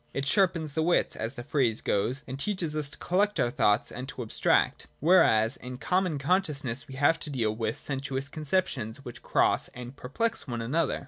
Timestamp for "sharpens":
0.27-0.73